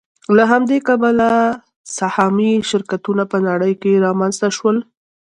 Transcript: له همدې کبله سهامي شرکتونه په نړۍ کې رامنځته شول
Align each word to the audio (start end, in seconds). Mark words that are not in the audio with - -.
له 0.35 0.43
همدې 0.51 0.77
کبله 0.87 1.29
سهامي 1.97 2.51
شرکتونه 2.69 3.23
په 3.31 3.37
نړۍ 3.47 3.73
کې 3.81 4.01
رامنځته 4.05 4.47
شول 4.57 4.77